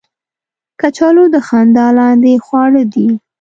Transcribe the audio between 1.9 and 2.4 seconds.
لاندې